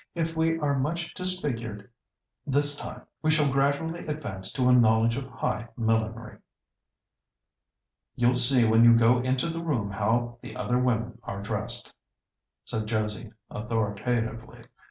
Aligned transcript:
If 0.15 0.35
we 0.35 0.57
are 0.57 0.79
much 0.79 1.13
disfigured 1.13 1.87
this 2.47 2.75
time, 2.75 3.03
we 3.21 3.29
shall 3.29 3.51
gradually 3.51 4.03
advance 4.07 4.51
to 4.53 4.67
a 4.67 4.73
knowledge 4.73 5.15
of 5.15 5.27
high 5.29 5.67
millinery." 5.77 6.39
"You'll 8.15 8.33
see 8.33 8.65
when 8.65 8.83
you 8.83 8.95
go 8.95 9.19
into 9.19 9.45
the 9.47 9.61
room 9.63 9.91
how 9.91 10.39
the 10.41 10.55
other 10.55 10.79
women 10.79 11.19
are 11.21 11.43
dressed," 11.43 11.93
said 12.65 12.87
Josie 12.87 13.31
authoritatively. 13.51 14.65